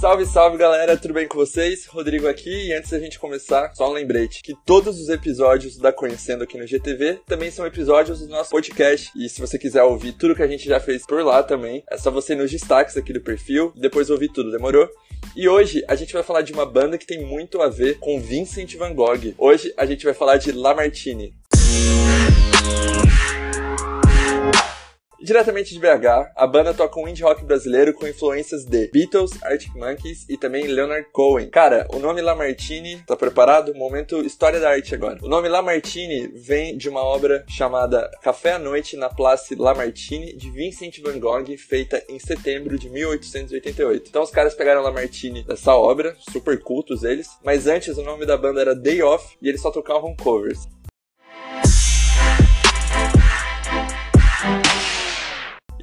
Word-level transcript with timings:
Salve, 0.00 0.26
salve 0.26 0.58
galera, 0.58 0.94
tudo 0.94 1.14
bem 1.14 1.26
com 1.26 1.38
vocês? 1.38 1.86
Rodrigo 1.86 2.28
aqui 2.28 2.66
e 2.66 2.72
antes 2.74 2.90
da 2.90 2.98
gente 2.98 3.18
começar, 3.18 3.72
só 3.74 3.88
um 3.88 3.94
lembrete 3.94 4.42
que 4.42 4.54
todos 4.66 5.00
os 5.00 5.08
episódios 5.08 5.78
da 5.78 5.90
Conhecendo 5.90 6.44
aqui 6.44 6.58
no 6.58 6.66
GTV 6.66 7.20
também 7.26 7.50
são 7.50 7.66
episódios 7.66 8.20
do 8.20 8.28
nosso 8.28 8.50
podcast 8.50 9.10
e 9.16 9.26
se 9.26 9.40
você 9.40 9.58
quiser 9.58 9.82
ouvir 9.84 10.12
tudo 10.12 10.34
que 10.34 10.42
a 10.42 10.46
gente 10.46 10.66
já 10.66 10.78
fez 10.78 11.06
por 11.06 11.24
lá 11.24 11.42
também, 11.42 11.82
é 11.90 11.96
só 11.96 12.10
você 12.10 12.34
ir 12.34 12.36
nos 12.36 12.50
destaques 12.50 12.94
aqui 12.94 13.10
do 13.10 13.22
perfil 13.22 13.72
e 13.74 13.80
depois 13.80 14.10
ouvir 14.10 14.28
tudo, 14.28 14.52
demorou? 14.52 14.86
E 15.34 15.48
hoje 15.48 15.82
a 15.88 15.94
gente 15.94 16.12
vai 16.12 16.22
falar 16.22 16.42
de 16.42 16.52
uma 16.52 16.66
banda 16.66 16.98
que 16.98 17.06
tem 17.06 17.24
muito 17.24 17.62
a 17.62 17.68
ver 17.68 17.98
com 17.98 18.20
Vincent 18.20 18.76
Van 18.76 18.94
Gogh. 18.94 19.34
Hoje 19.38 19.72
a 19.78 19.86
gente 19.86 20.04
vai 20.04 20.12
falar 20.12 20.36
de 20.36 20.52
Lamartine. 20.52 21.34
Diretamente 25.26 25.74
de 25.74 25.80
BH, 25.80 26.30
a 26.36 26.46
banda 26.46 26.72
toca 26.72 27.00
um 27.00 27.08
indie 27.08 27.24
rock 27.24 27.44
brasileiro 27.44 27.92
com 27.92 28.06
influências 28.06 28.64
de 28.64 28.88
Beatles, 28.92 29.32
Arctic 29.42 29.74
Monkeys 29.74 30.24
e 30.28 30.36
também 30.36 30.68
Leonard 30.68 31.08
Cohen. 31.10 31.50
Cara, 31.50 31.84
o 31.92 31.98
nome 31.98 32.22
Lamartine, 32.22 33.02
tá 33.04 33.16
preparado? 33.16 33.74
Momento 33.74 34.24
história 34.24 34.60
da 34.60 34.70
arte 34.70 34.94
agora. 34.94 35.18
O 35.20 35.28
nome 35.28 35.48
Lamartine 35.48 36.28
vem 36.28 36.76
de 36.76 36.88
uma 36.88 37.02
obra 37.02 37.44
chamada 37.48 38.08
Café 38.22 38.52
à 38.52 38.58
Noite 38.60 38.96
na 38.96 39.08
Place 39.08 39.56
Lamartine 39.56 40.32
de 40.36 40.48
Vincent 40.48 41.00
van 41.02 41.18
Gogh, 41.18 41.58
feita 41.58 42.00
em 42.08 42.20
setembro 42.20 42.78
de 42.78 42.88
1888. 42.88 44.08
Então 44.08 44.22
os 44.22 44.30
caras 44.30 44.54
pegaram 44.54 44.80
Lamartine 44.80 45.42
dessa 45.42 45.74
obra, 45.74 46.14
super 46.30 46.62
cultos 46.62 47.02
eles, 47.02 47.30
mas 47.44 47.66
antes 47.66 47.98
o 47.98 48.02
nome 48.04 48.26
da 48.26 48.36
banda 48.36 48.60
era 48.60 48.76
Day 48.76 49.02
Off 49.02 49.36
e 49.42 49.48
eles 49.48 49.60
só 49.60 49.72
tocavam 49.72 50.14
covers. 50.14 50.68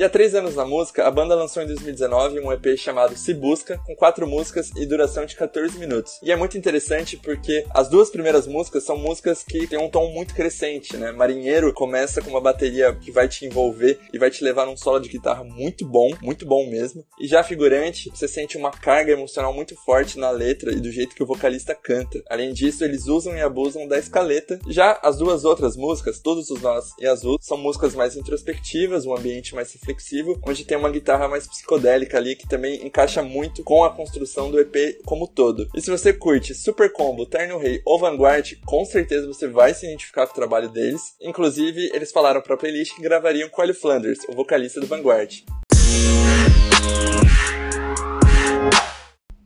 E 0.04 0.06
há 0.06 0.10
três 0.10 0.36
anos 0.36 0.56
na 0.56 0.66
música, 0.66 1.08
a 1.08 1.10
banda 1.10 1.34
lançou 1.34 1.64
em 1.64 1.66
2019 1.66 2.42
um 2.42 2.52
EP 2.52 2.78
chamado 2.78 3.16
Se 3.16 3.34
Busca, 3.34 3.80
com 3.86 3.96
quatro 3.96 4.28
músicas 4.28 4.70
e 4.76 4.86
duração 4.86 5.26
de 5.26 5.34
14 5.34 5.80
minutos. 5.80 6.20
E 6.22 6.30
é 6.30 6.36
muito 6.36 6.58
interessante 6.58 7.16
porque 7.16 7.66
as 7.74 7.88
duas 7.88 8.10
primeiras 8.10 8.46
músicas 8.46 8.84
são 8.84 8.98
músicas 8.98 9.46
que 9.46 9.66
têm 9.66 9.80
um 9.80 9.90
tom 9.90 10.12
muito 10.12 10.36
crescente, 10.36 10.98
né? 10.98 11.14
Marinheiro 11.14 11.72
começa 11.72 12.22
com 12.22 12.30
uma 12.32 12.42
bateria 12.42 12.94
que 12.94 13.14
vai 13.14 13.30
te 13.30 13.46
envolver 13.46 13.98
e 14.12 14.20
vai 14.20 14.30
te 14.30 14.44
levar 14.44 14.66
num 14.66 14.76
solo 14.76 15.00
de 15.00 15.08
guitarra 15.08 15.46
muito 15.46 15.86
bom, 15.86 16.10
muito 16.22 16.46
bom 16.46 16.70
mesmo. 16.70 17.06
E 17.18 17.26
já 17.26 17.42
Figurante, 17.42 18.10
você 18.10 18.28
sente 18.28 18.58
uma 18.58 18.72
carga 18.72 19.14
emocional 19.14 19.54
muito 19.54 19.74
forte 19.86 20.20
na 20.20 20.32
letra 20.32 20.74
e 20.74 20.82
do 20.82 20.92
jeito 20.92 21.16
que 21.16 21.24
o 21.24 21.26
vocalista 21.26 21.74
canta. 21.74 22.22
Além 22.30 22.52
disso, 22.52 22.84
eles 22.84 23.08
usam 23.08 23.38
e 23.38 23.42
abusam 23.42 23.88
da 23.88 23.98
escaleta. 23.98 24.60
Já 24.68 25.00
as 25.02 25.18
duas 25.18 25.46
outras 25.46 25.78
músicas, 25.78 26.20
Todos 26.20 26.50
os 26.50 26.62
Nós 26.62 26.92
e 27.00 27.08
Azul, 27.08 27.38
são 27.40 27.58
músicas 27.58 27.96
mais 27.96 28.18
introspectivas, 28.18 29.06
um 29.06 29.16
ambiente 29.16 29.56
mais 29.56 29.72
reflexivo, 29.72 29.93
onde 30.46 30.66
tem 30.66 30.78
uma 30.78 30.90
guitarra 30.90 31.28
mais 31.28 31.48
psicodélica 31.48 32.18
ali 32.18 32.36
que 32.36 32.48
também 32.48 32.86
encaixa 32.86 33.22
muito 33.22 33.64
com 33.64 33.84
a 33.84 33.90
construção 33.90 34.50
do 34.50 34.60
EP 34.60 35.02
como 35.06 35.28
todo. 35.28 35.68
E 35.76 35.82
se 35.82 35.90
você 35.90 36.14
curte 36.14 36.54
Super 36.54 36.92
Combo, 36.92 37.26
Terno 37.26 37.58
Rei 37.58 37.82
ou 37.86 38.00
Vanguard, 38.00 38.54
com 38.66 38.86
certeza 38.86 39.28
você 39.28 39.48
vai 39.48 39.74
se 39.74 39.86
identificar 39.86 40.26
com 40.26 40.34
o 40.34 40.36
trabalho 40.36 40.70
deles. 40.70 41.16
Inclusive, 41.22 41.92
eles 41.94 42.12
falaram 42.12 42.42
pra 42.42 42.58
playlist 42.58 42.96
que 42.96 43.02
gravariam 43.02 43.50
com 43.50 43.62
Ellie 43.62 43.74
Flanders, 43.74 44.20
o 44.28 44.34
vocalista 44.34 44.80
do 44.80 44.88
Vanguard. 44.88 45.44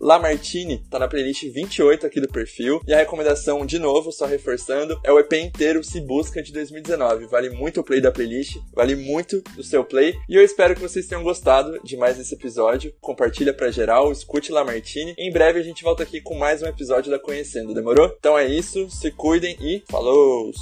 Lamartine 0.08 0.82
tá 0.90 0.98
na 0.98 1.08
playlist 1.10 1.44
28 1.52 2.06
aqui 2.06 2.22
do 2.22 2.30
perfil. 2.30 2.80
E 2.88 2.94
a 2.94 2.98
recomendação, 2.98 3.66
de 3.66 3.78
novo, 3.78 4.10
só 4.10 4.26
reforçando, 4.26 4.98
é 5.04 5.12
o 5.12 5.20
EP 5.20 5.34
inteiro 5.34 5.84
Se 5.84 6.00
Busca 6.00 6.42
de 6.42 6.54
2019. 6.54 7.26
Vale 7.26 7.50
muito 7.50 7.82
o 7.82 7.84
play 7.84 8.00
da 8.00 8.10
playlist, 8.10 8.56
vale 8.74 8.96
muito 8.96 9.42
do 9.54 9.64
seu 9.64 9.84
play. 9.84 10.18
E 10.30 10.36
eu 10.36 10.42
espero 10.42 10.74
que 10.74 10.82
vocês 10.82 11.08
tenham 11.08 11.24
gostado 11.24 11.78
de 11.84 11.98
mais 11.98 12.18
esse 12.18 12.34
episódio. 12.34 12.94
Compartilha 13.02 13.54
pra 13.54 13.70
geral, 13.70 14.10
escute 14.10 14.50
Lamartine. 14.50 15.14
Em 15.18 15.30
breve 15.30 15.60
a 15.60 15.64
gente 15.64 15.84
volta 15.84 16.04
aqui 16.04 16.22
com 16.22 16.36
mais 16.36 16.62
um 16.62 16.68
episódio 16.68 17.12
da 17.12 17.20
Conhecendo, 17.20 17.74
demorou? 17.74 18.16
Então 18.18 18.38
é 18.38 18.48
isso, 18.48 18.90
se 18.90 19.12
cuidem 19.12 19.58
e 19.60 19.84
falou! 19.90 20.54